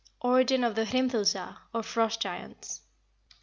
[0.21, 2.81] ORIGIN OF THE HRIMTHURSAR, OR FROST GIANTS.